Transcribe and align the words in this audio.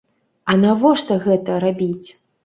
А 0.53 0.53
навошта 0.61 1.17
гэта 1.25 1.57
рабіць? 1.65 2.09